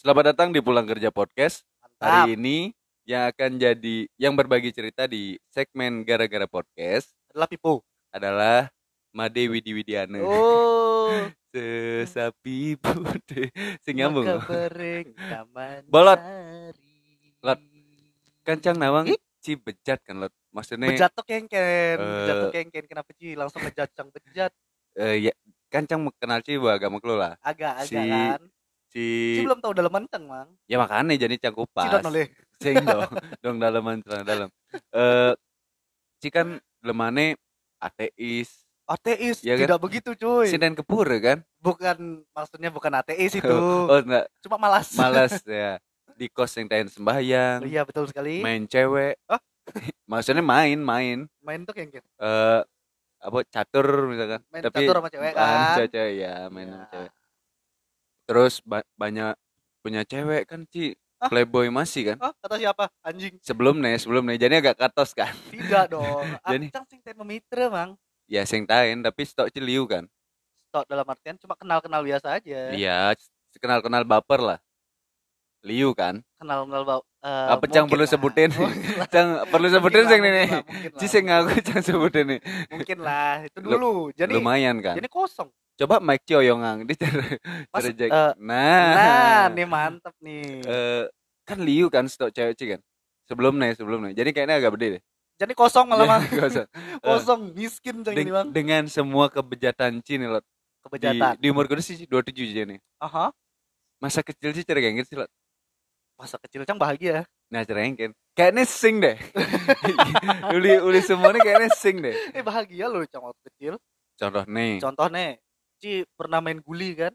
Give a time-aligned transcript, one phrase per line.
[0.00, 1.60] Selamat datang di Pulang Kerja Podcast.
[1.76, 2.08] Mantap.
[2.24, 2.72] Hari ini
[3.04, 7.84] yang akan jadi yang berbagi cerita di segmen gara-gara podcast adalah Pipo.
[8.08, 8.72] adalah
[9.12, 10.24] Made Widi Widiana.
[10.24, 11.12] Oh,
[11.52, 13.52] Sesapi bude.
[13.84, 14.24] Sing nyambung.
[15.84, 16.20] Bolot.
[17.44, 17.60] Lot.
[18.40, 19.20] Kancang nawang Ih.
[19.44, 20.32] ci bejat kan lot.
[20.48, 22.40] Maksudnya Bejat tuh kengken, bejat Eh.
[22.40, 22.84] tuh kengken.
[22.88, 24.48] Kenapa sih langsung ngejacang bejat?
[24.96, 25.32] eh, ya
[25.68, 27.36] kancang kenal ci agama lo lah.
[27.44, 28.40] Agak-agak Si- kan.
[28.90, 30.50] Si Si belum tahu dalam menteng, Mang.
[30.66, 31.86] ya makanya jadi cangkupas.
[31.86, 32.26] Sidot noleh.
[32.62, 33.06] Sing dong,
[33.38, 34.48] dong dalaman celana dalam.
[34.90, 35.32] Eh
[36.18, 37.38] ci kan lemane
[37.78, 38.66] ateis.
[38.84, 39.62] Ateis, Iya kan?
[39.64, 40.50] tidak begitu cuy.
[40.50, 41.46] Sinden kepur kan?
[41.56, 43.46] Bukan, maksudnya bukan ateis itu.
[43.88, 44.90] Oh enggak, Cuma malas.
[44.92, 45.78] malas ya.
[46.12, 48.42] Di kos yang tain sembahyang, iya, betul sekali.
[48.42, 49.16] main cewek.
[49.24, 49.40] Hah?
[50.04, 51.24] Maksudnya main, main.
[51.40, 52.02] Main tuh kengken.
[52.18, 52.60] Eh
[53.20, 54.42] apa catur misalkan.
[54.50, 55.86] Main Tapi catur sama cewek kan.
[55.86, 57.10] cewek ya, main sama cewek.
[58.30, 59.34] Terus ba- banyak
[59.82, 60.94] punya cewek kan Ci.
[61.18, 61.28] Hah?
[61.28, 62.16] Playboy masih kan?
[62.22, 62.88] Hah, kata siapa?
[63.02, 63.36] Anjing.
[63.42, 64.38] Sebelum nih, sebelum nih.
[64.38, 65.34] Jadi agak katos kan.
[65.52, 66.24] Tidak dong.
[66.48, 67.98] Jadi- Acang sing termometer, Mang.
[68.24, 70.06] Ya sing tain tapi stok ciliu kan.
[70.70, 72.70] Stok dalam artian cuma kenal-kenal biasa aja.
[72.70, 73.18] Iya,
[73.58, 74.58] kenal-kenal baper lah.
[75.60, 76.22] Liu kan.
[76.38, 77.02] Kenal-kenal bau.
[77.20, 78.48] eh, Apa Cang perlu sebutin?
[79.12, 80.46] Cang perlu sebutin sing ini.
[80.96, 81.10] Ci lah.
[81.10, 82.40] sing ngaku Cang sebutin nih.
[82.70, 83.92] Mungkin lah, itu Lu- dulu.
[84.14, 84.96] Jadi Lumayan kan.
[84.96, 85.50] jadi kosong.
[85.80, 87.24] Coba Mike Chioyongang di cara
[87.72, 88.10] Mas, cara Jack.
[88.12, 88.92] eh, Nah.
[88.92, 90.60] Nah, nih mantep nih.
[90.60, 91.04] Eh,
[91.48, 92.80] kan Liu kan stok cewek Ci kan.
[93.24, 94.12] Sebelum nih, sebelum nih.
[94.12, 95.02] Jadi kayaknya agak gede deh.
[95.40, 96.20] Jadi kosong malah.
[96.28, 96.68] Kosong.
[97.08, 98.48] kosong, miskin cang ini Deng- Bang.
[98.52, 100.44] dengan semua kebejatan Ci nih Lot.
[100.44, 101.32] Di, Kebejatan.
[101.40, 102.78] di umur gue sih 27 aja nih.
[103.00, 103.32] Aha.
[104.00, 105.32] Masa kecil sih cara kayak gitu sih Lot.
[106.20, 107.24] Masa kecil cang bahagia.
[107.48, 107.96] Nah cara yang
[108.36, 109.16] Kayaknya sing deh.
[110.56, 112.12] uli uli semua nih kayaknya sing deh.
[112.32, 113.74] Eh bahagia loh cang waktu kecil.
[114.20, 114.76] Contoh nih.
[114.76, 115.40] Contoh nih,
[115.80, 117.12] Ci pernah main guli kan?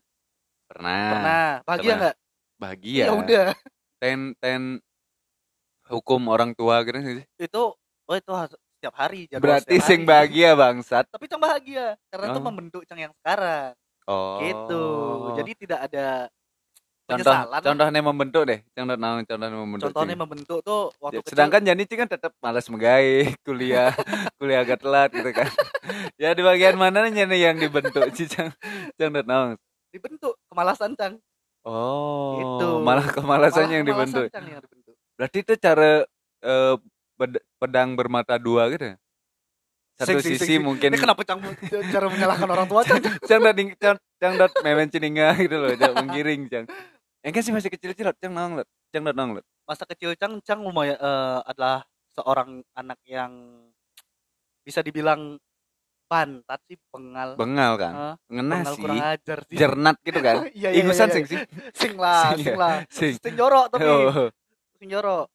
[0.65, 1.05] Pernah.
[1.13, 1.47] Pernah.
[1.69, 2.15] Bahagia nggak?
[2.57, 3.03] Bahagia.
[3.05, 3.45] Ya udah.
[4.01, 4.61] Ten ten
[5.85, 7.21] hukum orang tua gitu sih.
[7.37, 8.31] Itu oh itu
[8.81, 10.09] setiap hari jadwal Berarti setiap sing hari.
[10.09, 11.05] bahagia bangsat.
[11.13, 12.45] Tapi cang bahagia karena itu Oh.
[12.49, 13.71] membentuk cang yang sekarang.
[14.09, 14.41] Oh.
[14.41, 14.83] Gitu.
[15.37, 16.07] Jadi tidak ada
[17.05, 18.59] contoh contohnya membentuk deh.
[18.73, 19.85] Contoh nah, contohnya membentuk.
[19.93, 20.21] Contohnya Cing.
[20.25, 23.93] membentuk tuh waktu Ya, kecil Sedangkan Jani Cing kan tetap malas menggawe, kuliah,
[24.41, 25.45] kuliah agak telat gitu kan.
[26.21, 28.49] ya di bagian mana nih yang dibentuk sih Cang?
[28.97, 29.53] Cang tahu.
[29.95, 31.15] dibentuk kemalasan cang.
[31.63, 32.67] Oh, Gitu.
[32.83, 34.27] malah kemalasan Malah yang dibentuk.
[34.27, 34.93] Cang, yang dibentuk.
[35.15, 36.03] Berarti itu cara
[37.15, 38.95] bed- pedang bermata dua gitu ya?
[39.95, 40.61] Satu Sing, sisi sing, sing.
[40.61, 41.39] mungkin Ini kenapa cang
[41.71, 42.99] cara menyalahkan orang tua cang?
[42.99, 43.55] cang dat
[44.19, 46.65] cang dat memen cininga gitu loh, cang menggiring cang.
[47.25, 49.45] Yang kan sih masih kecil-kecil, cang nang lot, cang nang lot.
[49.65, 51.81] Masa kecil cang cang lumayan eh, adalah
[52.13, 53.33] seorang anak yang
[54.61, 55.41] bisa dibilang
[56.05, 57.33] pantat sih pengal.
[57.33, 59.57] Bengal kan, Eh, ngena pengal sih, kurang ajar sih.
[59.57, 60.35] jernat gitu kan.
[60.53, 61.31] Iya iya Igusan iya, sing iya.
[61.33, 61.39] sih.
[61.73, 62.75] Sing lah, Sing sing lah.
[62.93, 63.13] Sing.
[63.17, 63.89] Sing jorok tapi.
[63.89, 64.29] Oh.
[64.77, 65.25] Sing jorok.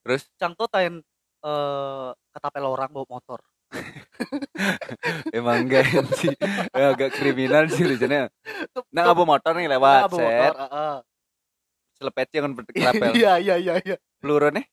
[0.00, 1.04] Terus Cang tuh tain
[1.44, 3.44] eh ketapel orang bawa motor.
[5.32, 6.34] emang enggak sih,
[6.70, 8.28] Eh, agak kriminal sih lucunya.
[8.70, 10.54] Tuh- Nah, apa motor nih Nah, lewat, bawa set.
[11.92, 13.10] Selepetnya kan berkelapel.
[13.12, 13.96] Iya iya iya iya.
[14.18, 14.64] Peluru nih,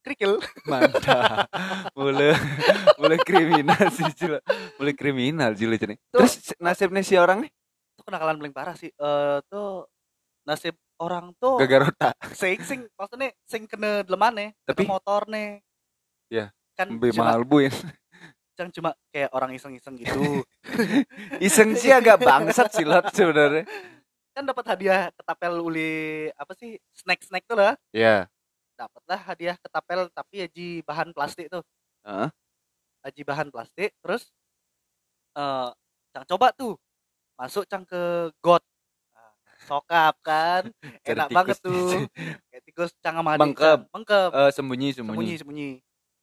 [0.00, 0.40] Krikil.
[0.64, 1.48] mantap.
[1.92, 2.32] Boleh,
[2.94, 4.40] boleh kriminal sih, Cil.
[4.74, 5.98] Boleh kriminal sih lucunya.
[6.08, 7.50] Terus nasibnya si orang nih,
[7.92, 8.88] Itu kenakalan paling parah sih.
[8.88, 9.84] Eh tuh
[10.42, 12.16] nasib orang tuh gagal otak.
[12.32, 15.60] sing sing maksudnya sing kena delemane, Tapi- kena motor nih.
[16.28, 17.74] Ya, Kan Lebih cuma, mahal bu ya.
[18.54, 20.46] cang cuma kayak orang iseng-iseng gitu.
[21.46, 23.66] Iseng sih agak bangsat sih lot sebenarnya.
[24.30, 27.74] kan dapat hadiah ketapel uli apa sih snack-snack tuh lah.
[27.90, 28.30] Ya.
[28.78, 31.66] Dapatlah hadiah ketapel tapi aji bahan plastik tuh.
[32.06, 32.30] Heeh.
[33.02, 34.30] Aji bahan plastik terus
[35.34, 35.70] eh
[36.14, 36.78] cang coba tuh.
[37.34, 38.62] Masuk cang ke got.
[39.14, 39.34] Nah,
[39.66, 40.70] sokap kan.
[41.10, 42.06] Enak banget tuh.
[42.50, 43.34] Kayak tikus cang sama.
[43.38, 43.86] Cang.
[43.90, 44.30] Mengkep.
[44.30, 45.14] Eh, sembunyi, sembunyi.
[45.14, 45.70] Sembunyi, sembunyi.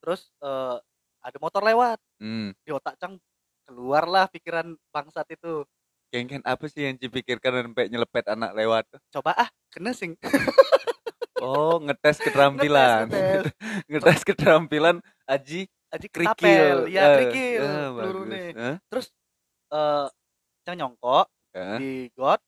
[0.06, 0.78] Terus eh
[1.26, 1.98] ada motor lewat.
[2.22, 2.54] Hmm.
[2.62, 3.18] Di otak cang
[3.66, 5.66] keluarlah pikiran bangsat itu.
[6.14, 8.86] Kengken apa sih yang dipikirkan sampai nyelepet anak lewat?
[9.10, 10.14] Coba ah, kena sing.
[11.36, 13.12] Oh, ngetes keterampilan.
[13.12, 13.44] Ngetes, ngetes.
[13.92, 16.88] ngetes keterampilan Aji Aji kerikil.
[16.88, 18.50] ya Eh, kerikil peluru nih.
[18.56, 19.12] Eh, Terus
[19.68, 20.08] eh
[20.64, 22.40] cang nyongkok eh, di got,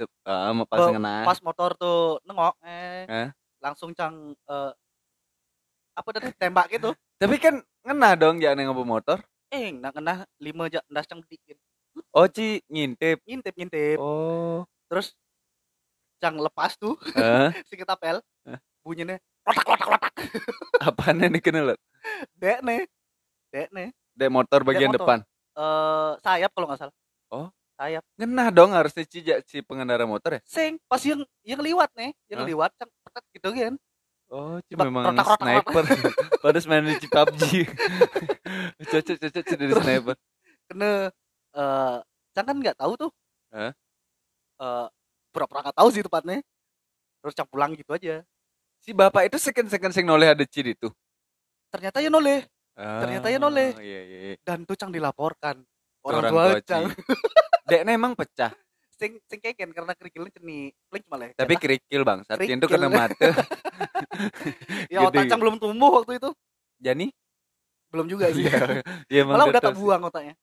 [0.00, 0.88] sep- ah, mau pas
[1.28, 3.28] pas motor tuh nengok, eh, Eh?
[3.60, 4.72] langsung cang eh
[6.00, 6.96] apa tadi tembak gitu.
[7.20, 9.20] Tapi kan ngena dong jangan yang motor.
[9.52, 11.58] Eh, nak kena lima aja, ndas cang dikit.
[12.14, 13.20] Oh, Ci ngintip.
[13.26, 13.98] Ngintip ngintip.
[14.00, 14.64] Oh.
[14.88, 15.12] Terus
[16.22, 18.22] cang lepas tuh Eh, si ketapel.
[18.46, 18.58] Eh?
[18.80, 20.12] Bunyinya lotak lotak lotak.
[20.88, 21.74] apaan yang dikenal?
[21.74, 21.80] Lot?
[22.38, 22.80] Dek nih.
[23.52, 23.88] Dek nih.
[24.16, 25.02] Dek motor bagian motor.
[25.02, 25.18] depan.
[25.58, 26.96] Eh sayap kalau nggak salah.
[27.30, 27.48] Oh.
[27.80, 30.40] sayap Ngenah dong harusnya cijak si pengendara motor ya.
[30.44, 32.48] sing pas yang yang liwat nih yang Hah?
[32.52, 33.74] liwat cang petet gitu kan
[34.30, 35.84] Oh, Coba memang rotak-rotak, sniper.
[36.46, 37.42] Pada main di PUBG.
[38.90, 40.16] cocok cocok dari sniper.
[40.70, 41.10] kena
[41.50, 41.96] eh
[42.30, 43.10] cang kan nggak tahu tuh
[43.50, 43.74] Hah?
[44.62, 44.86] eh
[45.34, 46.38] pura-pura nggak tahu sih tepatnya
[47.18, 48.22] terus cang pulang gitu aja
[48.80, 50.88] Si bapak itu second second sing noleh ada ciri itu.
[51.68, 52.46] ternyata ya noleh
[52.80, 53.76] Ternyata ya noleh.
[53.76, 54.18] Iya iya.
[54.30, 54.34] iya.
[54.40, 55.60] dan tuh cang dilaporkan
[56.06, 56.96] orang, orang tua, tua cang Ci.
[57.68, 58.50] Deknya emang pecah,
[59.00, 60.76] sing sing keken karena kerikilnya ceni.
[60.92, 62.20] Plink malah tapi kerikil bang.
[62.28, 63.32] Saat itu kena mata.
[64.92, 66.30] ya otak cang belum tumbuh waktu itu.
[66.80, 67.08] Jani?
[67.90, 68.80] belum juga sih Iya,
[69.10, 70.34] iya emang malah udah terbuang otaknya.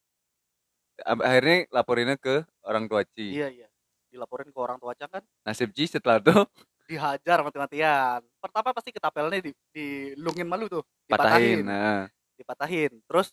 [0.97, 3.37] Akhirnya laporinnya ke orang tua Ci.
[3.37, 3.67] iya iya.
[4.11, 5.23] Dilaporin ke orang tua cang kan.
[5.47, 6.33] Nasib Ci setelah itu.
[6.91, 8.23] Dihajar mati-matian.
[8.39, 10.83] Pertama pasti ketapelnya di dilungin malu tuh.
[11.07, 11.63] Patahin.
[11.63, 11.67] dipatahin.
[11.67, 12.03] Nah.
[12.39, 12.91] dipatahin.
[13.07, 13.27] Terus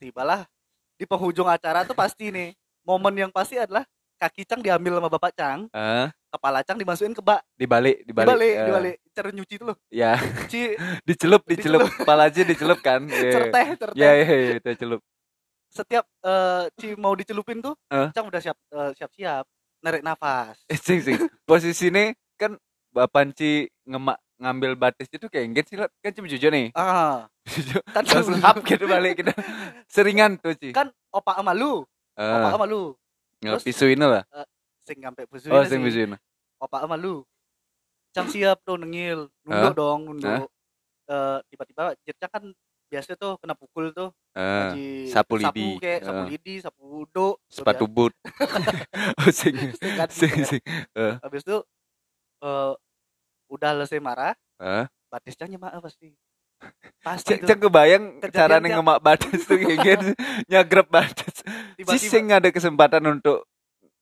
[0.00, 0.48] tibalah
[0.96, 2.56] di penghujung acara tuh pasti nih.
[2.86, 3.82] Momen yang pasti adalah
[4.16, 7.44] kaki cang diambil sama bapak cang Ah, kepala cang dimasukin ke bak.
[7.54, 8.28] Dibalik, dibalik.
[8.28, 8.96] dibalik eh, dibalik.
[9.12, 9.76] Cara nyuci itu loh.
[9.88, 10.16] Ya,
[10.48, 10.72] ci
[11.08, 11.84] dicelup, dicelup.
[12.00, 13.04] Kepala aja dicelup kan.
[13.12, 13.32] Iya.
[13.32, 13.96] certeh certeh.
[14.00, 15.00] Ya, ya, ya, itu celup.
[15.66, 18.08] setiap eh, ci mau dicelupin tuh Eh.
[18.16, 19.44] cang udah siap eh, siap-siap
[19.84, 20.56] narik nafas.
[20.66, 21.20] Eh, sing, sing.
[21.44, 22.56] Posisinya kan
[22.90, 26.72] Bapak Ci ngemak ngambil batis itu kayak enggak sih kan cuma jujur nih.
[26.72, 27.28] Ah.
[27.94, 29.32] Kan langsung hap gitu balik kita.
[29.88, 30.72] Seringan tuh Ci.
[30.72, 31.84] Kan opa malu
[32.16, 32.96] opa ah, malu
[33.38, 34.24] terus- ngepisuin lah.
[34.82, 36.14] sing sampai busuin oh sing pisuin
[36.56, 37.26] opa malu
[38.10, 39.28] cang siap tuh nengil.
[39.42, 40.48] Nunduk dong nunduk.
[41.06, 42.44] Eh, tiba-tiba Jircang kan
[42.86, 44.08] biasa tuh kena pukul tuh.
[44.72, 45.76] Ci- sapu lidi.
[45.76, 46.26] kayak sapu Ah.
[46.26, 48.14] lidi sapu uduk sepatu boot
[49.20, 50.46] oh sing Sing kan, sing sing kan.
[50.48, 50.62] sing
[51.20, 51.56] habis itu
[52.40, 52.72] eh
[53.48, 54.32] udah selesai marah.
[54.56, 56.14] Ah batis cang maaf pasti.
[57.04, 60.08] Pasti Cek kebayang caranya tiap- ngemak batis tuh kayak gitu
[60.50, 61.35] nyagrep batis
[61.86, 63.46] si tiba-tiba sing ada kesempatan untuk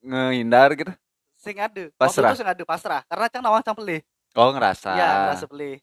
[0.00, 0.92] ngehindar gitu?
[1.36, 1.92] Sing ada.
[1.94, 2.32] Pasrah.
[2.32, 3.02] waktu itu sing ada pasrah.
[3.04, 4.00] Karena cang nawang cang pelih.
[4.32, 4.96] Oh ngerasa.
[4.96, 5.76] Ya ngerasa pelih.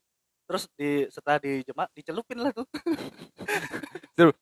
[0.49, 2.65] Terus di setelah dijemak dicelupin lah tuh.
[4.17, 4.35] Terus-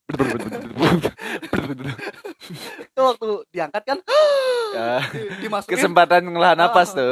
[2.82, 3.98] itu waktu diangkat kan
[4.74, 5.76] Ya, di- dimasukin.
[5.76, 7.06] Kesempatan ngelah napas tuh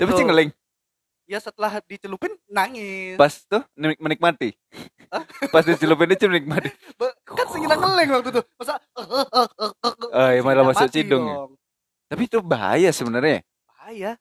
[0.00, 0.59] tapi Itu.
[1.30, 3.14] Ya setelah dicelupin nangis.
[3.14, 4.50] Pas tuh menik- menikmati.
[5.54, 6.74] Pas dicelupin itu menikmati.
[7.22, 8.42] Kan sing ngeleng waktu itu.
[8.58, 8.74] Masa
[10.10, 11.36] Oh, iya, malah masuk cidung ya?
[12.10, 13.46] tapi itu bahaya sebenarnya.
[13.70, 14.18] Bahaya.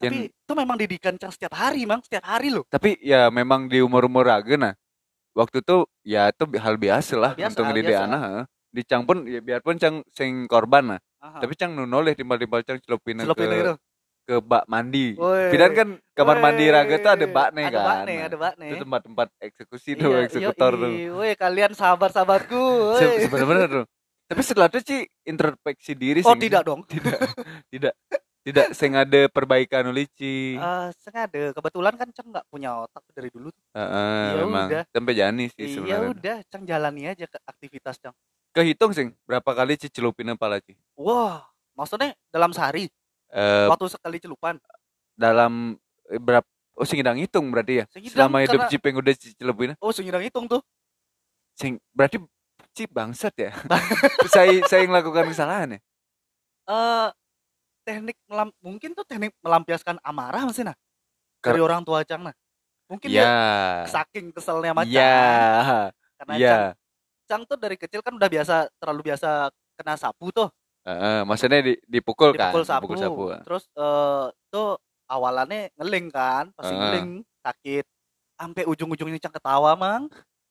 [0.00, 2.00] Yang- tapi itu memang didikan cang setiap hari mang.
[2.00, 2.64] Setiap hari loh.
[2.72, 4.24] Tapi ya memang di umur umur
[4.56, 4.72] nah
[5.36, 9.38] waktu itu ya itu hal biasa lah Biasa, untuk ngedidik anak di cang pun ya
[9.38, 11.46] biarpun cang sing korban lah Aha.
[11.46, 13.74] tapi cang nunoleh timbal timbal cang celupin celupin ke itu
[14.28, 15.16] ke bak mandi.
[15.48, 17.86] Pidan kan kamar mandi raga tuh ada bak nih ada kan.
[17.88, 20.82] bak nih ada bak nih itu tempat-tempat eksekusi tuh Iya, eksekutor yoi.
[20.84, 20.90] tuh.
[21.16, 23.00] Woi, kalian sahabat-sahabatku woi.
[23.00, 23.84] Se- sebenarnya tuh.
[24.28, 26.44] Tapi setelah itu sih introspeksi diri oh sih.
[26.44, 26.84] tidak dong.
[26.92, 27.16] Tidak
[27.72, 27.94] tidak
[28.38, 30.56] tidak sing ada perbaikan oleh Ci.
[30.56, 31.52] Eh, sengaja.
[31.52, 33.64] Kebetulan kan cang nggak punya otak dari dulu tuh.
[33.72, 34.82] Heeh, ya memang udah.
[34.88, 36.08] sampai jani sih Iya sebenarnya.
[36.12, 38.12] udah, cang jalani aja ke aktivitas cang.
[38.48, 40.72] kehitung sing berapa kali Ci celupin pala Ci?
[40.94, 42.88] Wah, maksudnya dalam sehari
[43.28, 44.56] Eh, waktu sekali celupan.
[45.12, 45.74] dalam
[46.06, 49.14] eh, berapa oh sing ngidang hitung berarti ya Sengidang selama hidup karena- Ci pengen udah
[49.34, 50.62] celupin Oh, sengidang hitung tuh.
[51.52, 52.22] sing berarti
[52.70, 53.50] Ci bangsat ya
[54.32, 55.80] saya saya yang melakukan kesalahan ya
[56.64, 57.08] Eh
[57.82, 60.76] teknik melam mungkin tuh teknik melampiaskan amarah masih nah
[61.40, 62.36] Kar- dari orang tua cang nah.
[62.88, 63.32] Mungkin ya dia
[63.90, 65.92] saking keselnya sama ya Cang.
[66.16, 66.62] Karena ya Cang,
[67.26, 70.48] Cang tuh dari kecil kan udah biasa terlalu biasa kena sapu tuh.
[70.88, 72.80] Heeh, maksudnya di, dipukul, kan dipukul sapu.
[72.80, 73.40] dipukul sapu ah.
[73.44, 76.80] Terus eh tuh awalannya ngeling kan, pasti Heeh.
[76.80, 77.08] ngeling
[77.44, 77.84] sakit.
[78.34, 80.08] Sampai ujung-ujungnya cang ketawa, Mang.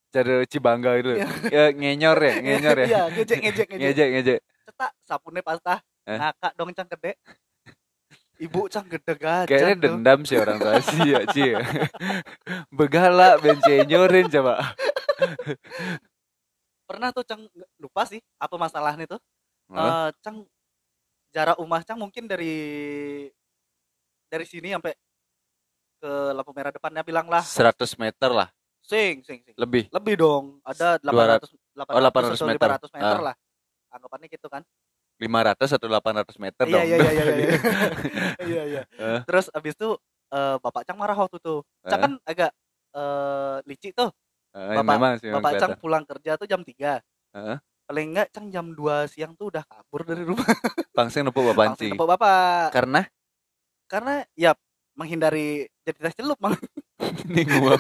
[0.08, 1.28] cara cibangga itu Iya.
[1.52, 3.84] ya ngenyor ya ngenyor ya Iya, ngejek ngejek ngejek.
[3.92, 5.80] ngejek ngejek Cetak sabunnya patah.
[6.08, 6.16] Eh?
[6.16, 7.12] Ngakak dong cang gede.
[8.40, 9.82] Ibu cang gede gajah kayaknya tuh.
[9.84, 11.60] dendam sih orang tua sih ya Ci ya.
[12.72, 14.62] begala benci nyorin coba
[16.88, 17.42] Pernah tuh cang
[17.76, 19.20] lupa sih apa masalahnya tuh.
[19.70, 20.08] Hah?
[20.08, 20.38] Eh cang
[21.30, 22.56] jarak rumah cang mungkin dari
[24.26, 24.94] dari sini sampai
[25.98, 27.42] ke lampu merah depannya bilang lah.
[27.42, 28.48] 100 meter lah.
[28.80, 29.56] Sing sing sing.
[29.56, 29.90] Lebih.
[29.90, 30.46] Lebih dong.
[30.64, 32.68] Ada 200 800 800, oh, 800 atau meter.
[32.70, 33.24] 500 meter Ah.
[33.24, 33.36] lah.
[33.90, 34.64] Anggapannya gitu kan.
[35.18, 36.86] 500 atau 800 meter iya dong?
[36.86, 37.50] iya iya iya iya.
[38.48, 38.82] Iya iya.
[38.94, 39.20] Eh.
[39.26, 39.98] terus abis itu
[40.30, 42.04] eh, bapak cang marah waktu tuh cang Eh.
[42.06, 42.52] kan agak
[42.94, 44.14] eh, licik tuh.
[44.54, 47.02] Bapak- memang sih memang bapak cang pulang kerja tuh jam 3
[47.34, 47.58] Heeh.
[47.88, 50.44] Paling enggak cang jam 2 siang tuh udah kabur dari rumah.
[50.98, 51.96] Pangsing nepuk bapak langsung Ci.
[51.96, 52.70] tepuk bapak.
[52.76, 53.02] Karena?
[53.88, 54.52] Karena ya
[54.94, 56.58] menghindari jadi tes celup mang
[57.30, 57.80] ini nguap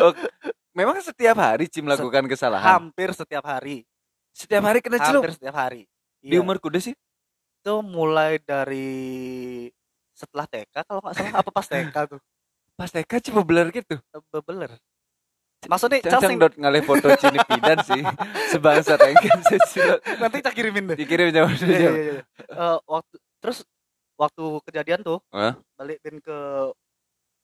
[0.00, 0.12] oh,
[0.72, 2.64] memang setiap hari Ci melakukan kesalahan?
[2.80, 3.84] hampir setiap hari.
[4.32, 5.22] Setiap hari kena celup.
[5.22, 5.84] hampir setiap hari.
[6.18, 6.42] Di Iya.
[6.42, 6.96] umur kuda sih.
[7.62, 9.70] itu mulai dari
[10.10, 11.32] setelah TK kalau nggak salah.
[11.38, 12.20] Apa pas TK tuh?
[12.74, 13.94] Pas TK coba beler gitu.
[14.34, 14.74] bebeler
[15.66, 18.02] maksudnya Cang cang dot ngalih foto cini pidan sih.
[18.52, 19.38] Sebangsa tengken
[20.18, 22.70] nanti cang kirimin deh Dikirim Iya, iya, iya, iya.
[22.84, 23.62] Waktu terus
[24.18, 25.58] waktu kejadian tuh Hah?
[25.74, 26.38] balik bin ke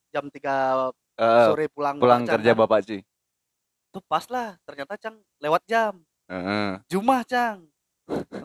[0.09, 2.59] jam 3 Eh, sore pulang pulang Cang, kerja kan.
[2.63, 3.03] bapak sih.
[3.91, 5.99] tuh pas lah ternyata cang lewat jam
[6.31, 6.79] Heeh.
[6.87, 7.67] Jumah cang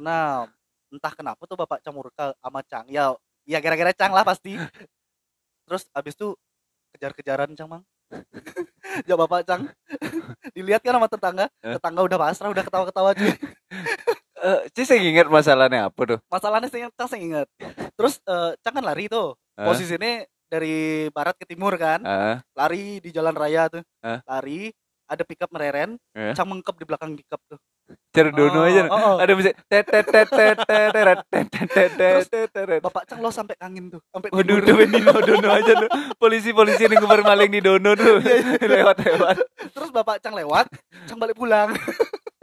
[0.03, 0.49] nah
[0.91, 3.15] entah kenapa tuh bapak cang murka sama cang ya
[3.47, 4.57] ya gara-gara cang lah pasti
[5.71, 6.35] terus abis itu
[6.97, 7.85] kejar-kejaran cang mang
[9.03, 9.63] ya bapak cang
[10.57, 11.75] dilihat kan sama tetangga Eh?
[11.75, 13.33] tetangga udah pasrah udah ketawa-ketawa cuy
[14.45, 16.19] Eh, Cis saya ingat masalahnya apa tuh?
[16.29, 17.47] masalahnya saya cang saya ingat
[17.97, 19.73] terus eh, cang kan lari tuh Hah?
[19.73, 20.21] posisinya
[20.53, 22.37] dari barat ke timur kan Heeh.
[22.53, 24.21] lari di jalan raya tuh Hah?
[24.29, 24.69] lari
[25.05, 26.33] ada pickup mereren Eh?
[26.33, 27.61] cang mengkep di belakang pickup tuh
[28.11, 28.89] Cari dono Oh, aja.
[28.89, 29.17] oh, oh.
[29.21, 32.81] Ada bisa tet tet tet tet tet tet tet tet tet tet tet tet.
[32.81, 35.91] bapak cang lo sampai angin tuh sampai Waduh, udah Dino dono aja tuh.
[36.17, 38.25] Polisi-polisi yang ngubar maling di dono tuh.
[38.65, 39.37] Lewat-lewat.
[39.69, 40.65] terus bapak cang lewat
[41.05, 41.77] cang balik pulang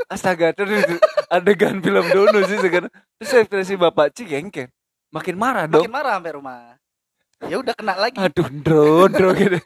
[0.06, 0.84] Astaga, terus
[1.28, 2.92] adegan film dono sih sekarang.
[3.18, 4.68] Terus ekspresi bapak Ci gengken.
[5.10, 5.82] Makin marah dong.
[5.82, 6.60] makin marah sampai rumah
[7.42, 9.58] ya udah kena lagi Aduh, dro, dro gitu.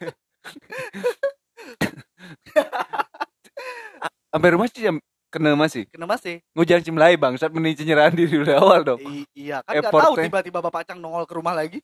[4.36, 4.96] Sampai rumah sih jam
[5.32, 5.88] kena masih.
[5.88, 9.00] kena masih Ngujang cimlai bangsat menici nyerahan diri dari awal dong.
[9.00, 11.80] I- iya kan nggak tahu tiba-tiba bapak cang nongol ke rumah lagi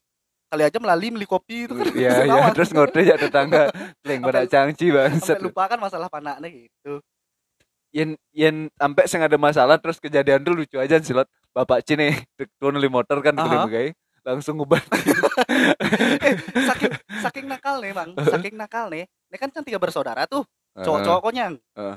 [0.47, 3.73] kali aja melalui beli kopi itu kan Iya, iya, terus ngode ya tetangga.
[4.05, 5.41] Leng pada cangci bangsat.
[5.41, 7.01] sampai lupa kan masalah panaknya gitu
[7.89, 11.25] Yen yen sampai sing ada masalah terus kejadian tuh lucu aja sih lot.
[11.53, 12.21] Bapak Cine
[12.61, 13.65] turun di motor kan Aha.
[13.65, 14.79] gede langsung ngubah
[16.25, 20.47] eh, saking saking nakal nih bang saking nakal nih ini kan cang tiga bersaudara tuh
[20.73, 20.87] Heeh.
[20.87, 21.97] cowok-cowok konyang Heeh.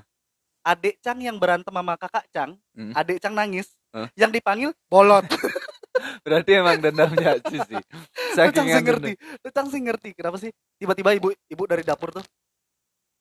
[0.66, 2.92] Adik cang yang berantem sama kakak cang Hmm.
[2.98, 3.70] adik cang nangis.
[3.96, 4.10] Heeh.
[4.20, 5.24] yang dipanggil bolot.
[6.28, 7.80] Berarti emang dendamnya Ci sih.
[8.36, 12.12] Lu cang sih ngerti lu cang sih ngerti kenapa sih tiba-tiba ibu ibu dari dapur
[12.12, 12.26] tuh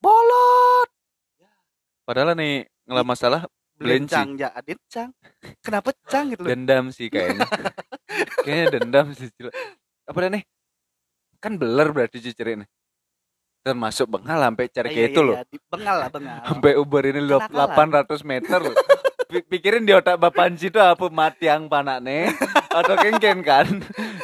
[0.03, 0.91] bolot.
[2.03, 3.41] Padahal nih ngelah masalah.
[3.75, 5.15] Belencang ya adit cang
[5.63, 6.43] kenapa cang gitu?
[6.43, 7.47] Loh dendam sih kayaknya.
[8.47, 9.27] Kayaknya dendam sih
[10.07, 10.43] apa nih?
[11.43, 12.67] Kan beler berarti cicir ini
[13.65, 15.35] termasuk bengal sampai cari Iya, kayak iya, itu loh.
[15.35, 16.39] iya, bengal lah bengal.
[16.45, 18.05] Sampai Uber ini Kenakalan.
[18.05, 18.77] 800 meter loh.
[19.25, 21.09] Pi- pikirin di otak bapak Anji itu apa?
[21.09, 22.29] Mati yang panaknya.
[22.71, 23.67] Atau kengken kan?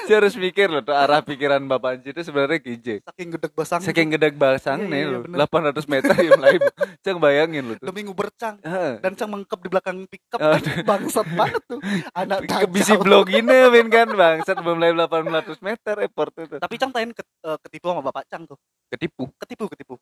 [0.04, 3.80] Saya harus mikir loh tuh arah pikiran bapak Anji itu sebenarnya kije saking gedeg basang
[3.80, 5.38] saking gedeg basang Iya, nih iya, lo bener.
[5.72, 6.60] 800 meter yang lain.
[7.00, 7.86] Cang bayangin lo tuh.
[7.88, 8.60] Demi nguber cang.
[9.00, 10.36] Dan cang mengkep di belakang pickup.
[10.36, 11.80] Kan bangsat banget tuh.
[12.12, 13.02] Anak ke bisi dajal.
[13.02, 13.56] blog ini
[13.88, 14.08] kan?
[14.12, 16.54] Bangsat belum mulai 800 meter effort itu.
[16.58, 18.58] Tapi cang tain ke- eh, ketipu sama bapak cang tuh
[18.90, 19.30] ketipu.
[19.38, 19.94] Ketipu ketipu.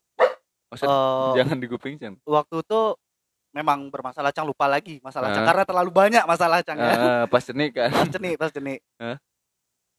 [0.69, 2.81] Maksud, Eh, jangan diguping cang waktu itu
[3.49, 5.49] memang bermasalah cang lupa lagi masalah cang Ah.
[5.49, 6.93] karena terlalu banyak masalah cang ya.
[6.93, 7.89] Ah, pas ini kan.
[7.89, 8.79] Pas jenik pas jenik.
[9.01, 9.17] Hah?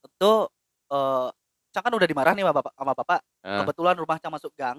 [0.01, 0.33] itu
[0.91, 1.29] eh
[1.75, 3.21] cang kan udah dimarah nih sama bapak sama bapak.
[3.43, 4.79] Ah, kebetulan rumah cang masuk gang.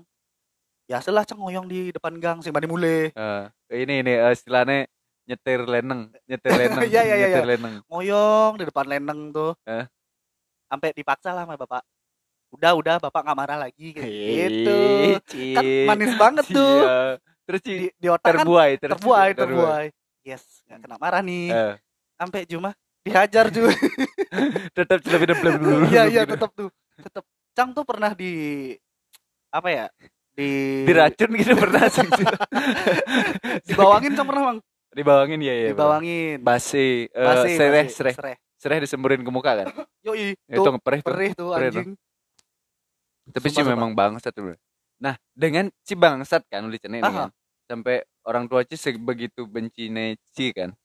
[0.87, 3.51] Biasalah cang ngoyong di depan gang sing bani mule ah.
[3.67, 4.87] ini ini eh, istilahnya
[5.27, 7.51] nyetir leneng nyetir leneng Iya, iya, iya, nyetir iya.
[7.51, 7.75] leneng.
[7.91, 9.51] Ngoyong di depan leneng tuh.
[9.67, 9.83] Eh.
[10.71, 11.83] sampai dipaksa lah sama bapak
[12.51, 14.79] udah udah bapak nggak marah lagi kayak gitu.
[15.55, 16.77] Kan manis banget tuh.
[16.83, 16.99] Iya.
[17.41, 19.29] terus di, di otak kan terbuai terus Ci, terbuai.
[19.35, 19.85] terbuai.
[20.23, 21.47] Yes nggak kena marah nih.
[21.51, 21.73] Eh,
[22.19, 22.69] sampai cuma
[23.01, 23.73] dihajar cuy
[24.77, 26.69] tetap lebih lebih dulu iya iya tetap tuh.
[27.01, 27.25] Tetap
[27.57, 28.31] cang tuh pernah di
[29.51, 29.85] apa ya
[30.31, 32.07] di diracun gitu pernah sih.
[33.67, 34.59] Dibawangin cang pernah bang
[34.91, 36.37] dibawangin ya ya dibawangin.
[36.43, 38.15] Basi eh, Basi, sereh sereh.
[38.59, 38.77] sereh.
[38.83, 39.67] Disemburin ke muka kan?
[40.07, 41.49] Yoi itu perih tuh perih tuh.
[41.57, 41.89] anjing
[43.29, 44.57] tapi Sumpah, sih memang bangsat tuh
[45.01, 47.29] nah dengan si bangsat kan udah ini kan
[47.69, 50.75] sampai orang tua Ci sebegitu bencinya Ci kan.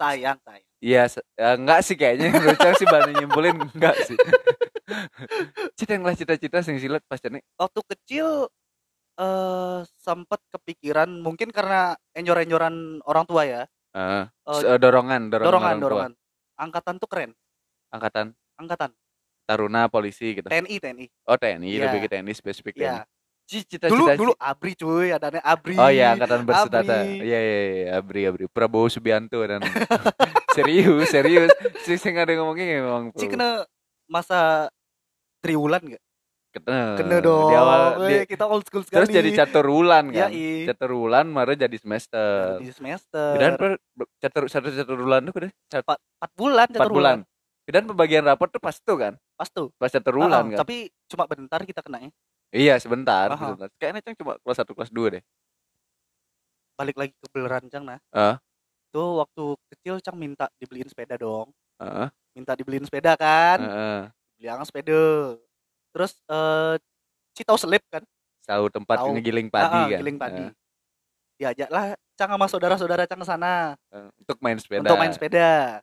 [0.00, 0.64] Sayang sayang.
[0.80, 2.32] Iya, se- ya, enggak sih kayaknya.
[2.48, 4.16] Lucang sih banyak nyimpulin enggak sih.
[5.76, 7.44] Cita yang lah cita-cita sing silat pas nih.
[7.60, 8.48] waktu kecil
[9.20, 13.62] eh sempat kepikiran mungkin karena enjor-enjoran orang tua ya.
[13.92, 16.12] S- eh, dorongan, dorongan, dorongan dorongan.
[16.56, 17.30] Angkatan tuh keren.
[17.92, 18.32] Angkatan?
[18.56, 18.90] Angkatan
[19.50, 20.46] Taruna polisi gitu.
[20.46, 21.82] TNI TNI Oh, TNI Iya.
[21.84, 23.18] lebih ke TNI spesifik ya TNI.
[23.44, 27.02] Ci cita-cita dulu Ci- dulu abri cuy adanya abri Oh iya, angkatan bersenjata.
[27.02, 27.18] Abri.
[27.20, 28.44] Iya, iya, iya, Abri, Abri.
[28.46, 29.58] Prabowo Subianto dan
[30.54, 31.50] serius, serius.
[31.80, 33.32] Si sing ada ngomongnya memang Ci Prabowo.
[33.32, 33.48] kena
[34.06, 34.70] masa
[35.40, 36.02] triwulan gak?
[36.50, 36.94] kena.
[36.94, 37.46] Kena dong.
[37.46, 38.98] Di awal di- kita old school sekali.
[39.00, 40.30] terus jadi catur wulan kan.
[40.30, 40.66] i.
[40.66, 42.58] Catur wulan malah jadi semester.
[42.58, 43.34] di semester.
[43.34, 43.78] Dan per
[44.18, 45.98] catur satu catur bulan tuh udah empat,
[46.34, 47.18] bulan, catur bulan.
[47.70, 49.70] Dan pembagian rapor tuh pas tuh kan, Pas tuh.
[49.78, 50.58] pas catur Ah, bulan ah, kan.
[50.66, 52.10] Tapi cuma bentar kita kenanya.
[52.50, 53.38] Iya sebentar, Aha.
[53.38, 53.68] sebentar.
[53.78, 55.22] Kayaknya cang cuma kelas satu kelas dua deh.
[56.74, 58.00] Balik lagi ke beleran cang nah.
[58.10, 58.36] Ah.
[58.90, 62.10] itu waktu kecil cang minta dibeliin sepeda dong Heeh.
[62.34, 64.10] minta dibeliin sepeda kan Heeh.
[64.34, 65.38] beliang sepeda
[65.94, 66.74] terus eh
[67.38, 68.02] Ci tahu selip kan
[68.50, 69.14] Tahu tempat Tahu.
[69.14, 70.00] ngegiling padi ah, kan.
[70.02, 70.52] giling padi Heeh.
[71.38, 73.78] diajaklah cang sama saudara-saudara cang ke sana
[74.18, 74.82] Untuk main sepeda.
[74.82, 75.78] untuk main sepeda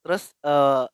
[0.00, 0.84] terus eh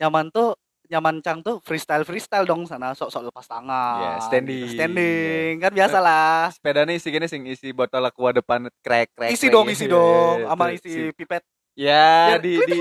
[0.00, 0.56] nyaman tuh
[0.90, 4.66] nyaman cang tuh freestyle freestyle dong sana sok-sok lepas tangan Ya, standing.
[4.74, 9.30] standing kan biasalah Sepeda nih isi gini sing isi botol aqua depan krek krek.
[9.30, 9.76] isi dong gitu.
[9.76, 11.42] isi Ya, dong ya, sama terus isi si- pipet
[11.78, 12.78] Ya, Ya, di di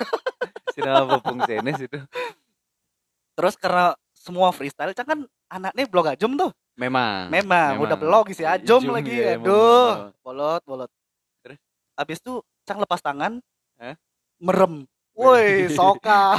[0.72, 1.98] si nama pupung senes itu.
[3.36, 5.20] terus karena semua freestyle cang kan
[5.52, 7.26] anaknya blog ajem tuh Memang.
[7.28, 10.90] memang, udah blog isi ajem Ijum, lagi ya, aduh bolot bolot
[11.42, 11.58] Terus?
[11.98, 13.42] abis itu cang lepas tangan
[13.82, 13.98] Hah?
[14.38, 14.86] merem
[15.18, 16.38] woi soka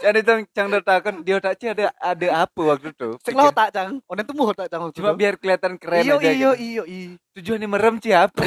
[0.00, 3.16] Jadi cang cang datakan di otak Ci ada ada apa waktu itu?
[3.20, 6.28] sing lo tak cang onen tuh mau tak cang Cuma biar kelihatan keren iyo aja.
[6.28, 6.60] iyo gitu.
[6.60, 8.44] iyo iyo Tujuannya merem Ci apa?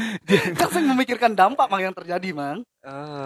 [0.58, 2.66] cang sing memikirkan dampak mang yang terjadi mang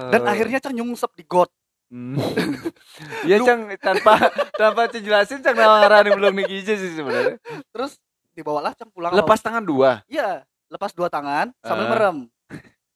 [0.09, 0.29] dan Oh.
[0.29, 1.49] akhirnya cang nyungsep di got
[1.89, 2.21] Hmm.
[3.25, 4.21] ya cang tanpa
[4.53, 7.41] tanpa jelasin cang nama ngarani belum nih sih sebenarnya.
[7.73, 7.97] terus
[8.37, 10.05] dibawalah cang pulang Lepas tangan dua.
[10.05, 11.91] iya lepas dua tangan sambil Ah.
[11.91, 12.17] merem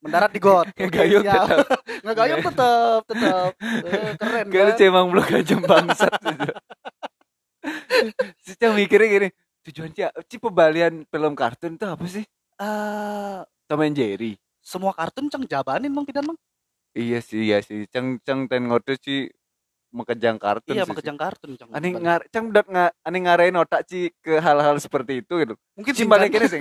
[0.03, 1.57] mendarat di got Ngegayung tetap.
[2.05, 3.51] ngegayung tetep tetep
[3.87, 6.13] Eh, keren kan Ci emang belum aja bangsat.
[8.45, 9.29] si cang mikirnya gini.
[9.63, 12.25] Tujuan Ci, Ci pembalian film kartun itu apa sih?
[12.59, 14.35] Eh, Tom and Jerry.
[14.59, 16.35] semua kartun cang jabanin mang tidak mang
[16.93, 17.83] Iya sih, iya sih.
[17.89, 19.27] Cang cang ten ngoto sih
[19.91, 20.89] mekejang kartun iya sih.
[20.89, 25.21] makejang kartun cang Ani ngar, cang udah nga, ani ngarain otak ci ke hal-hal seperti
[25.21, 25.55] itu gitu.
[25.75, 26.05] mungkin Ci Shinchan.
[26.05, 26.61] balik ini sih.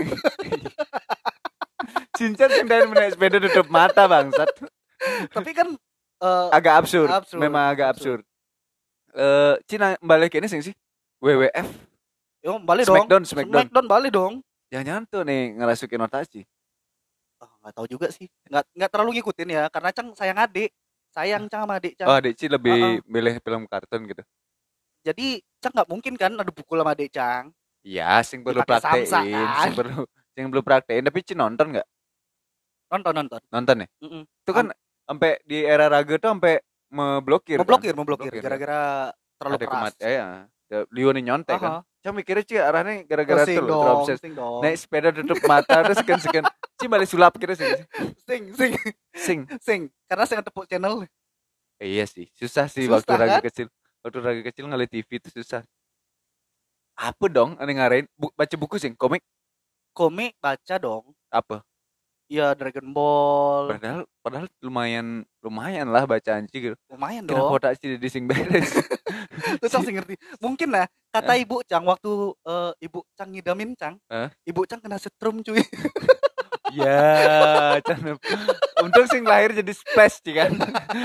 [2.22, 4.50] Cincin sing dan menaik sepeda tutup mata bangsat.
[5.34, 5.74] tapi kan
[6.22, 7.10] eh, Agak absurd.
[7.10, 8.22] Absurd, Memang agak absurd.
[9.12, 10.76] Eh, Cina balik ini sing sih.
[11.18, 11.68] WWF,
[12.40, 13.54] yo balik dong Smackdown, Smackdown.
[13.62, 14.34] Smackdown balik dong
[14.70, 16.42] Jangan-jangan tuh nih ngerasukin otak ci.
[17.38, 20.70] Oh, nggak tahu juga sih nggak nggak terlalu ngikutin ya karena cang sayang adik
[21.10, 24.22] sayang cang sama adik cang Oh, Dek Ci lebih milih film kartun gitu.
[25.02, 27.50] jadi cang nggak mungkin kan adu pukul sama adik cang
[27.82, 29.58] Iya, sing perlu praktein, samsa, kan?
[29.66, 31.88] sing perlu sing perlu praktein tapi Ci nonton nggak?
[32.92, 33.88] Nonton nonton Nonton ya?
[34.04, 34.24] Mm-mm.
[34.28, 34.66] Itu kan
[35.08, 36.60] sampai di era raga tuh sampai
[36.92, 37.56] memblokir.
[37.56, 37.70] mau kan?
[37.72, 38.44] blokir mau blokir Blokir, ya.
[38.44, 38.82] gara-gara
[39.40, 40.10] terlalu ada keras kemat ya.
[40.72, 41.72] Ya, Liu nih nyontek kan.
[41.80, 41.88] Aha.
[42.02, 44.18] Cuma mikirnya sih arahnya gara-gara tuh loh, terobses.
[44.20, 46.46] sing dong Naik sepeda tutup mata terus sekian sekian.
[46.82, 47.68] Cih balik sulap kira sih.
[48.28, 48.72] sing sing
[49.14, 49.40] Sing.
[49.62, 51.06] sing karena saya tepuk channel
[51.78, 53.44] Eh, iya sih, susah sih Susah, waktu raga kan?
[53.44, 53.68] kecil.
[54.02, 55.62] Waktu raga kecil ngeliat TV itu susah.
[56.94, 57.58] Apa dong?
[57.58, 59.26] Aneh ngarain Bu- baca buku sih, komik
[59.92, 61.66] komik baca dong apa?
[62.32, 66.80] Ya Dragon Ball Padahal padahal lumayan lumayan lah bacaan gitu.
[66.88, 68.72] lumayan Kenapa dong otak sih di sing beres?
[69.60, 74.00] Lu Cang sih ngerti mungkin lah kata ibu Cang waktu eh, ibu Cang ngidamin Cang
[74.08, 74.32] Hah?
[74.48, 75.60] ibu Cang kena setrum cuy
[76.72, 78.16] ya, can
[78.80, 80.52] untung sing lahir jadi space sih kan.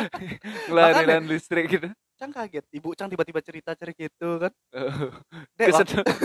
[0.71, 1.91] Ngelahiran listrik gitu.
[2.17, 4.53] Cang kaget ibu Cang tiba-tiba cerita cerita gitu kan.
[5.61, 5.69] Dek,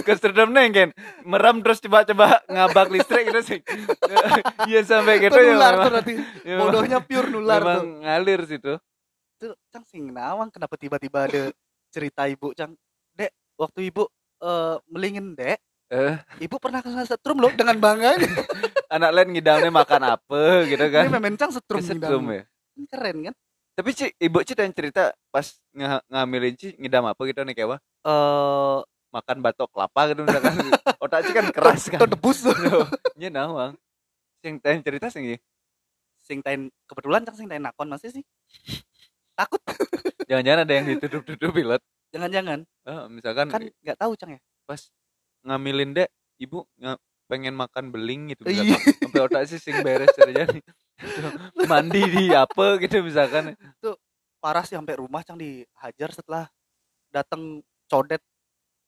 [0.07, 0.89] kesedem nih kan
[1.27, 3.59] merem terus coba-coba ngabak listrik gitu sih.
[4.71, 6.13] Iya sampai gitu Itu ya nular tuh memang, berarti
[6.47, 7.99] ya, bodohnya pure nular memang tuh.
[8.07, 8.73] ngalir situ
[9.35, 11.43] tuh Cang sing nawang kenapa tiba-tiba ada
[11.91, 12.71] cerita ibu Cang?
[13.17, 14.07] Dek waktu ibu
[14.39, 15.59] eh, melingin dek
[15.91, 16.15] eh.
[16.39, 18.23] Ibu pernah kena setrum loh dengan bangganya
[18.95, 21.03] anak lain ngidamnya makan apa gitu ini kan?
[21.11, 22.37] Memang Cang setrum kesetrum ngidam.
[22.39, 22.43] ya?
[22.47, 23.35] Kan keren kan
[23.71, 27.79] tapi Ci, ibu Ci yang cerita pas ng ngambilin Ci ngidam apa gitu nih kayak
[27.79, 28.79] eh
[29.11, 30.55] makan batok kelapa gitu misalkan.
[31.03, 31.99] Otak Ci kan keras kan.
[31.99, 32.55] Itu debus tuh.
[33.19, 33.75] Iya nawang
[34.41, 35.37] sing yang cerita sing iya.
[36.21, 38.23] sing tain kebetulan Cang sing tain nakon masih sih?
[39.37, 39.61] Takut.
[40.29, 41.81] Jangan-jangan ada yang ditutup-tutup pilot.
[42.13, 42.59] Jangan-jangan.
[42.65, 44.41] Eh, misalkan kan nggak tahu Cang ya?
[44.65, 44.81] Pas
[45.45, 46.09] ngambilin dek
[46.41, 46.65] ibu
[47.29, 48.65] pengen makan beling gitu Iya.
[48.65, 48.93] misalkan.
[49.01, 50.59] Sampai otak sih sing beres terjadi
[51.69, 53.55] mandi di apa gitu misalkan.
[54.41, 56.49] Parah sih sampai rumah Cang dihajar setelah
[57.13, 58.21] datang codet.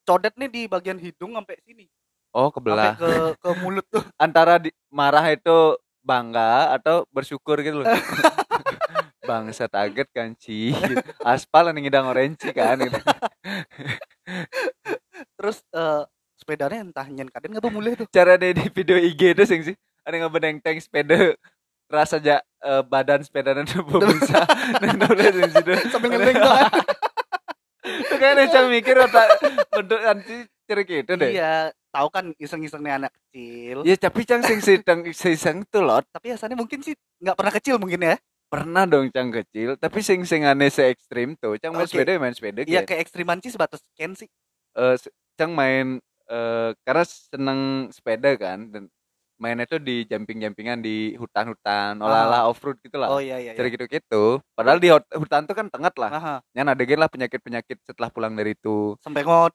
[0.04, 1.86] Codet nih di bagian hidung sampai sini.
[2.34, 4.02] Oh sampai kebelah ke ke mulut tuh.
[4.26, 7.88] Antara di, marah itu bangga atau bersyukur gitu loh.
[9.30, 10.74] Bangsa target kan Ci.
[10.74, 11.00] Gitu.
[11.24, 13.00] aspal nih ngidang orange kan gitu.
[15.40, 16.04] terus eh
[16.36, 18.10] sepedanya entah nyen kaden nggak tuh mulai tuh.
[18.12, 19.78] Cara deh di video IG itu sih.
[20.04, 21.38] Ada yang ngebedeng tank sepeda
[21.94, 24.42] rasa aja eh, badan sepeda dan tubuh bisa
[24.82, 26.72] nulis di situ sambil ngeleng tuh kan
[28.02, 29.28] itu kan yang mikir otak
[29.70, 31.30] bentuk anti cerik itu deh.
[31.36, 33.84] Iya tahu kan iseng-isengnya anak kecil.
[33.84, 36.08] Ya tapi cang sing sedang sing tuh lot.
[36.10, 38.16] Tapi asalnya mungkin sih nggak pernah kecil mungkin ya.
[38.48, 41.60] Pernah dong cang kecil tapi sing sing aneh se ekstrim tuh.
[41.60, 41.94] Cang main Oke.
[42.00, 44.32] sepeda main sepeda iya kayak kayak ekstriman sih sebatas ken sih.
[44.80, 46.00] Eh, se- cang main
[46.32, 47.60] eh karena seneng
[47.92, 48.84] sepeda kan dan
[49.44, 53.12] mainnya tuh di jumping-jumpingan di hutan-hutan, olah-olah off-road gitu lah.
[53.12, 53.76] oh iya iya, Cara iya.
[53.76, 54.40] gitu-gitu.
[54.56, 56.10] Padahal di hut- hutan tuh kan tengah lah.
[56.16, 58.96] Aha, Yang adegan lah penyakit-penyakit setelah pulang dari itu.
[59.04, 59.52] sembengot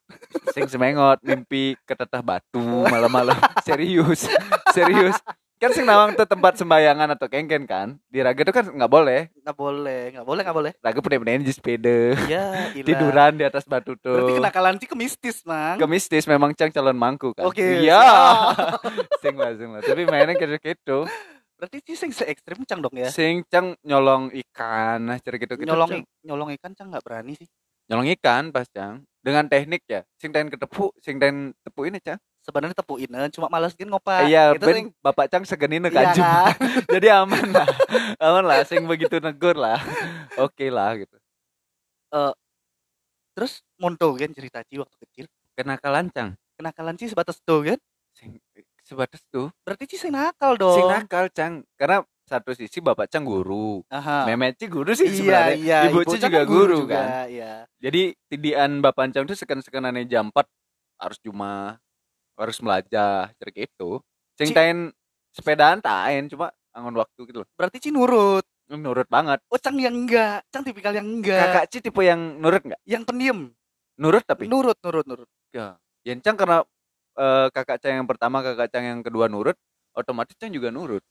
[0.52, 3.32] Sing semengot, mimpi ketetah batu malam-malam.
[3.66, 4.28] Serius.
[4.76, 5.16] Serius.
[5.58, 7.98] Kan sing nawang tuh tempat sembayangan atau kengken kan.
[8.06, 9.26] Di Raga tuh kan nggak boleh.
[9.42, 12.14] nggak boleh nggak boleh nggak boleh Raga pede-pedein di sepeda.
[12.30, 12.86] ya ilah.
[12.86, 14.14] Tiduran di atas batu tuh.
[14.22, 17.50] berarti kenakalan sih ke mistis mang Kemistis memang Cang calon mangku kan.
[17.50, 17.98] Oke, Iya.
[17.98, 18.86] siap.
[19.26, 19.82] sing lah, sing lah.
[19.82, 21.10] Tapi mainnya kayak gitu.
[21.58, 25.58] berarti sih sing se ekstrim cang dong ya Sing Cang nyolong ikan, nah cara gitu
[25.58, 25.66] gitu.
[25.66, 26.02] nyolong Cang.
[26.22, 27.50] nyolong ikan cang nggak berani sih
[27.90, 29.02] nyolong ikan pas Cang.
[29.18, 30.06] Dengan teknik ya.
[30.22, 32.22] Sing ten ketepu, sing ten tepu ini Cang.
[32.48, 36.16] Sebenarnya tepuin cuma males gini ngopak Iya, itu ben sing Bapak Cang segenin Iya kan.
[36.16, 36.52] kan?
[36.96, 37.68] Jadi aman lah.
[38.16, 39.76] aman lah sing begitu negur lah.
[40.40, 41.12] Oke lah gitu.
[43.36, 46.34] terus monto kan cerita Ci waktu kecil Kenakalan Cang.
[46.56, 47.78] kenakalan sih sebatas tuh kan
[48.16, 48.40] Sing
[48.82, 49.52] sebatas tuh.
[49.62, 51.60] berarti sih sing nakal dong Sing nakal Cang.
[51.76, 53.80] Karena satu sisi Bapak Cang guru.
[53.88, 54.24] Aha.
[54.24, 55.54] Memet Ci guru sih iya sebenarnya.
[55.54, 57.08] iya Ibu Ci Cang juga guru juga, kan.
[57.28, 60.44] iya Jadi tidian Bapak Cang tuh sekan-sekanane jam 4
[60.98, 61.76] harus cuma
[62.38, 63.98] harus melajah cara gitu.
[64.38, 64.94] Sing Ci- tain
[65.34, 67.48] sepedaan tain cuma angon waktu gitu loh.
[67.58, 69.40] berarti Ci nurut Nurut banget.
[69.48, 72.80] oh cang yang enggak cang tipikal yang enggak Kakak Ci tipe yang nurut nggak?
[72.84, 73.48] yang pendiam
[73.98, 74.46] Nurut tapi.
[74.46, 75.74] nurut nurut nurut Ya.
[76.06, 76.62] Yang Cang karena
[77.18, 79.56] eh, kakak Cang yang pertama, kakak Cang yang kedua nurut,
[79.90, 81.02] otomatis Cang juga nurut.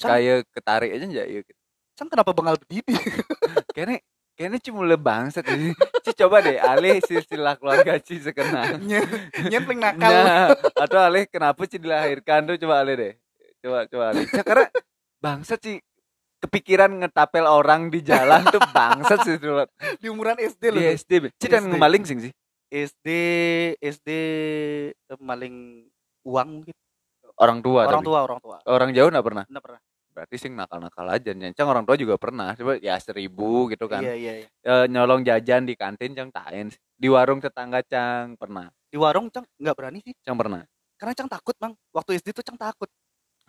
[0.00, 1.40] Cang- Kayak ketarik aja enggak ya.
[1.44, 1.60] gitu.
[1.92, 2.88] cang kenapa bengal berdiri
[3.76, 4.00] Kayaknya
[4.42, 5.70] kayaknya cuma le bangsat ini.
[6.02, 8.82] Ci coba deh alih silsilah keluarga Ci sekenal.
[9.46, 13.12] nyempling nakal Nah, atau alih kenapa Ci dilahirkan tuh coba alih deh.
[13.62, 14.26] Coba coba alih.
[14.26, 14.66] Cak, karena
[15.22, 15.78] bangsat Ci
[16.42, 19.62] kepikiran ngetapel orang di jalan tuh bangsat sih dulu.
[20.02, 21.12] di umuran SD loh Di SD.
[21.38, 22.32] Ci dan ngemaling sing sih.
[22.66, 23.08] SD
[23.78, 24.08] SD
[24.90, 25.86] eh, maling
[26.26, 26.74] uang mungkin
[27.38, 28.08] Orang tua orang tapi.
[28.10, 29.44] tua orang tua Orang jauh enggak pernah.
[29.46, 29.80] Nggak pernah
[30.12, 31.32] berarti sing nakal-nakal aja.
[31.32, 32.52] Nyancang orang tua juga pernah.
[32.52, 34.04] Coba ya seribu gitu kan.
[34.04, 34.48] Iya iya iya.
[34.62, 38.68] Eh, nyolong jajan di kantin cang tain di warung tetangga cang pernah.
[38.92, 40.12] Di warung cang nggak berani sih.
[40.22, 40.62] Cang pernah.
[41.00, 41.72] Karena cang takut bang.
[41.90, 42.86] Waktu SD tuh cang takut.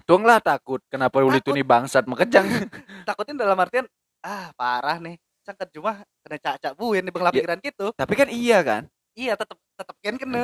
[0.08, 0.80] Tuang lah takut.
[0.88, 2.08] Kenapa uli nih bangsat?
[2.08, 2.48] Maka cang
[3.08, 3.86] takutin dalam artian
[4.24, 5.20] ah parah nih.
[5.44, 7.44] Cang ke cuma kena cacak buin di benglah Ya.
[7.44, 7.88] pikiran gitu.
[7.94, 8.84] Tapi kan iya kan?
[9.14, 10.44] Iya tetep tetep kan kena.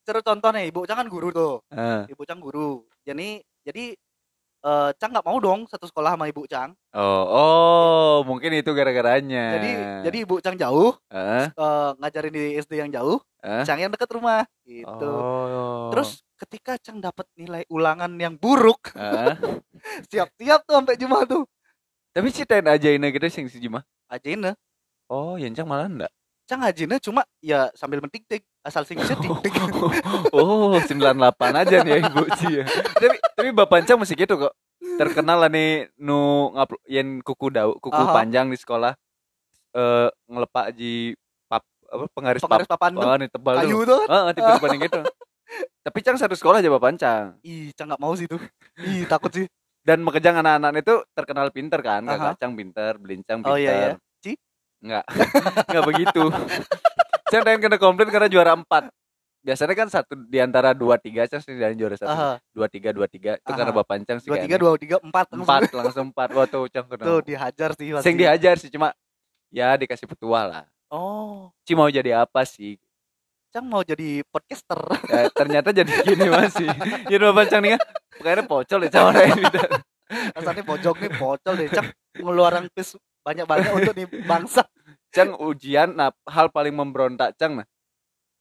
[0.00, 1.54] Cara contoh nih ibu cang kan guru tuh.
[1.70, 2.88] Eh, ibu cang guru.
[3.04, 3.92] Jadi jadi
[4.60, 9.56] eh cang nggak mau dong satu sekolah sama ibu cang oh oh mungkin itu gara-garanya.
[9.56, 9.70] Jadi
[10.04, 13.64] jadi ibu cang jauh Eh, eh, ngajarin di SD yang jauh eh.
[13.64, 15.10] cang yang deket rumah gitu.
[15.10, 15.88] Oh.
[15.96, 18.92] Terus ketika cang dapat nilai ulangan yang buruk
[20.12, 21.44] siap-siap tuh sampai Jumat tuh.
[22.10, 24.58] Tapi ceritain aja ini gitu sing si Juma ajina
[25.06, 26.12] oh yang cang malah enggak
[26.50, 29.54] cang ajina cuma ya sambil mentik-tik asal sing tik-tik
[30.36, 31.16] oh 98
[31.64, 32.64] aja nih ya ibu Ci ya.
[32.92, 34.52] tapi tapi bapak cang masih gitu kok
[35.00, 38.12] terkenal lah nih nu ngap yen kuku dau kuku Aha.
[38.12, 38.92] panjang di sekolah
[39.72, 41.16] eh ngelepak di
[41.48, 44.80] pap apa penggaris pap pengaris papan tuh oh, nih tebal kayu tuh Heeh, tipe paling
[44.84, 45.00] gitu
[45.80, 48.40] tapi cang satu sekolah aja bapak cang ih cang nggak mau sih tuh
[48.84, 49.48] ih takut sih
[49.80, 52.12] dan mekejang anak-anak itu terkenal pinter kan Aha.
[52.12, 54.36] kakak cang pinter belincang pinter oh iya ya Ci?
[54.84, 55.04] Enggak.
[55.68, 56.22] Enggak begitu.
[57.30, 58.66] Saya pengen kena komplain karena juara 4.
[59.40, 62.12] Biasanya kan satu di antara dua tiga sih dari juara satu.
[62.12, 62.32] Aha.
[62.52, 64.60] Dua tiga dua tiga itu karena bapak pancang sih dua tiga kayaknya.
[64.60, 66.28] dua tiga empat empat langsung empat.
[66.36, 67.08] Wah tuh cang kena.
[67.08, 68.04] tuh dihajar sih pasti.
[68.04, 68.92] Sing dihajar sih cuma
[69.48, 70.64] ya dikasih petua lah.
[70.92, 72.76] oh Ci mau jadi apa sih?
[73.50, 76.68] cang mau jadi podcaster Ya, ternyata jadi gini masih.
[77.08, 77.80] Ya bapak pancang nih kan.
[78.20, 79.44] Pokoknya pocol ya sama orang ini.
[80.10, 81.88] asalnya pojok nih pocol deh cang
[82.18, 84.66] ngeluaran pis banyak banyak untuk nih bangsa
[85.10, 87.68] Cang ujian nah hal paling memberontak Cang nah.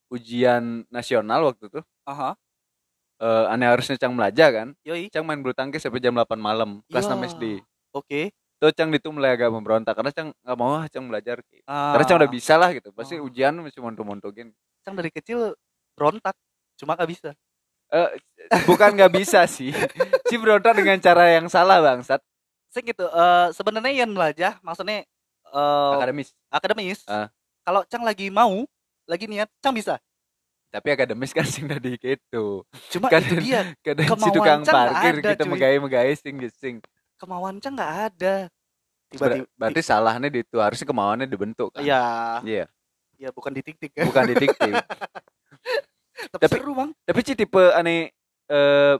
[0.10, 1.82] Ujian nasional waktu itu.
[2.06, 2.34] aha
[3.20, 4.68] Eh aneh harusnya Cang belajar kan.
[4.82, 7.14] yoi Cang main bulu tangkis sampai jam 8 malam kelas Ya.
[7.14, 7.44] 6 SD.
[7.92, 11.40] oke Tuh Cang itu mulai agak memberontak karena Cang nggak mau ah Cang belajar.
[11.66, 11.96] Ah.
[11.96, 12.92] Karena Cang udah bisa lah gitu.
[12.92, 13.28] Pasti Oh.
[13.28, 14.52] ujian masih montok-montokin.
[14.86, 15.54] cang dari kecil
[15.94, 16.34] berontak
[16.80, 17.30] cuma gak bisa
[17.92, 18.10] Eh
[18.70, 19.74] bukan nggak bisa sih.
[20.30, 22.22] Si berontak dengan cara yang salah bangsat.
[22.70, 25.02] sing gitu eh sebenarnya yang belajar maksudnya
[25.52, 26.30] eh Akademis.
[26.48, 27.28] akademis Ah.
[27.62, 28.66] kalau cang lagi mau
[29.04, 29.98] lagi niat cang bisa
[30.70, 32.62] Tapi akademis kan sing tadi gitu.
[32.90, 36.76] cuma Kan- itu dia Kadang si Kemauan tukang Cang parkir ada, kita megai-megai sing sing.
[37.16, 38.36] kemauan cang nggak ada
[39.10, 41.82] tiba-tiba Berarti salahnya di itu harusnya kemauannya dibentuk kan.
[41.82, 42.66] ya Iya,
[43.18, 44.74] ya bukan ditik-tik kan bukan didiktif.
[46.32, 48.14] tapi, tapi- seru bang Tapi Ci tipe aneh
[48.46, 48.96] eh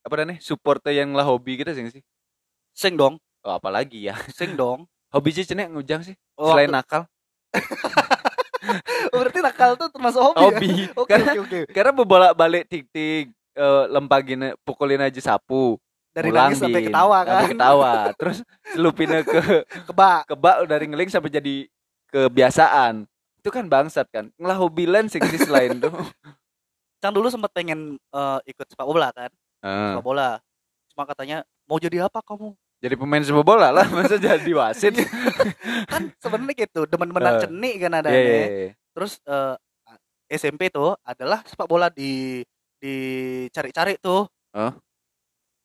[0.00, 2.04] apa namanya supporter yang lah hobi gitu sih sih.
[2.70, 4.16] sing dong Oh apalagi ya.
[4.30, 4.84] sing dong
[5.14, 7.02] Hobi Ci cenek ngujang sih Oh, selain waktu- nakal.
[9.08, 10.34] oh, berarti nakal tuh termasuk hobi.
[10.34, 10.44] ya?
[10.44, 11.60] hobi Oke karena oke oke.
[11.70, 13.24] karena bolak balik tik tik
[13.54, 15.78] eh, lempagin pukulin aja sapu
[16.10, 17.30] Dari pulang, nangis sampai ketawa kan.
[17.32, 19.40] sampai ketawa terus selupinnya ke
[19.86, 20.20] Kebak.
[20.28, 21.54] kebak dari ngeling sampai jadi
[22.08, 25.90] kebiasaan itu kan bangsat kan ngelah hobi lain sih sih selain tuh
[26.98, 29.28] Cang dulu sempat pengen eh, ikut sepak bola kan.
[29.60, 30.40] Ah, Sepak bola.
[30.88, 32.52] Cuma katanya mau jadi apa kamu?
[32.84, 34.92] Jadi pemain sepak bola lah masa jadi wasit
[35.90, 37.42] kan sebenarnya gitu, demen-demenan Eh.
[37.42, 38.08] cenik kan ada.
[38.08, 38.70] Iya, iya, iya.
[38.92, 39.54] Terus eh,
[40.30, 42.44] SMP tuh adalah sepak bola di
[42.76, 44.28] dicari-cari tuh.
[44.52, 44.72] Oh?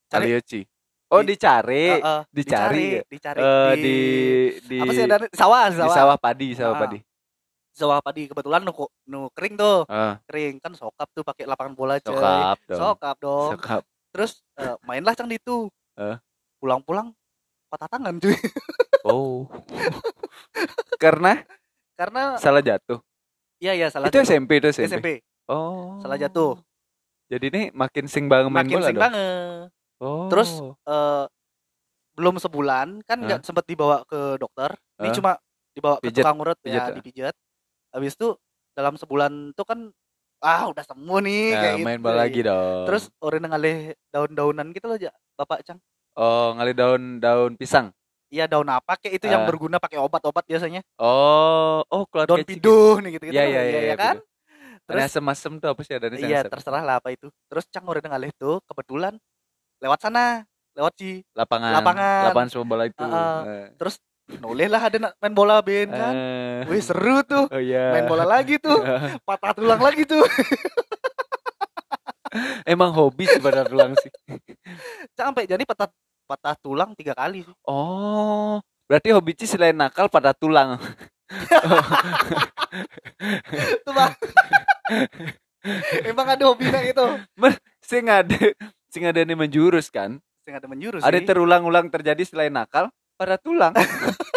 [0.08, 0.64] Cari Alioci.
[1.10, 3.98] Oh Di- dicari, Eh, eh, dicari, dicari eh, di
[4.64, 6.82] di apa sih ada sawah di sawah sawah padi, sawah Ah.
[6.82, 7.00] padi.
[7.70, 8.76] sawah padi kebetulan nu,
[9.08, 12.76] nu kering tuh Ah, kering kan sokap tuh pakai lapangan bola sokap dong.
[12.78, 13.82] sokap dong Sokap.
[14.12, 16.20] terus eh, mainlah cang di itu Eh.
[16.60, 17.12] Pulang-pulang
[17.68, 18.36] patah tangan cuy
[19.02, 19.48] Oh.
[21.00, 21.40] Karena
[21.96, 23.00] karena salah jatuh.
[23.58, 24.28] iya iya salah itu jatuh.
[24.28, 24.88] SMP itu SMP.
[24.90, 25.08] SMP
[25.46, 25.98] Oh.
[26.00, 26.60] salah jatuh
[27.26, 29.04] Jadi ini makin sing banget main makin bola sing dong.
[29.08, 29.68] banget
[30.00, 30.28] Oh.
[30.28, 30.50] Terus,
[30.86, 31.26] eh,
[32.16, 35.16] belum sebulan kan nggak sempet dibawa ke dokter ini Hah?
[35.16, 35.32] cuma
[35.72, 36.92] dibawa ke Pijat, tukang urut ya ah.
[36.92, 37.36] dipijat
[37.90, 38.36] habis itu
[38.72, 39.80] dalam sebulan tuh kan
[40.40, 42.06] ah udah sembuh nih Nah, kayak main gitu.
[42.06, 42.84] bola lagi dong.
[42.86, 45.80] terus orang ngalih daun-daunan gitu loh ja bapak cang
[46.20, 47.96] oh, ngali daun daun pisang.
[48.28, 49.48] iya daun apa kayak itu yang Ah.
[49.48, 53.80] berguna pakai obat-obat biasanya Oh, oh keluarga daun piduh nih gitu gitu Iya, iya, iya,
[53.84, 54.16] iya, kan
[54.82, 58.30] terus asem-asem tuh apa sih ada iya terserah lah apa itu terus cang orang ngalih
[58.36, 59.18] tuh kebetulan
[59.80, 62.24] lewat sana lewat si lapangan Lapangan.
[62.28, 63.02] lapangan sepak bola itu.
[63.02, 63.68] Ah, Eh.
[63.76, 63.98] terus
[64.36, 66.62] noleh lah ada nak main bola Ben kan Eh.
[66.66, 67.94] wih seru tuh Oh iya.
[67.94, 68.78] main bola lagi tuh
[69.28, 70.22] patah tulang lagi tuh
[72.64, 74.12] Emang hobi sih pada tulang sih.
[75.12, 75.90] sampai jadi patah
[76.30, 80.78] patah tulang tiga kali sih Oh, berarti hobi Ci selain nakal pada tulang.
[83.86, 84.14] tuh bang
[86.06, 87.06] emang ada hobi nak itu
[87.82, 88.54] Sing ada
[88.94, 90.22] sing ada ini menjurus kan.
[90.46, 93.74] Sing ada menjurus Ada terulang-ulang terjadi selain nakal pada tulang.